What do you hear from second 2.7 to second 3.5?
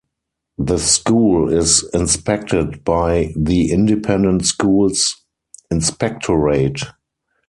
by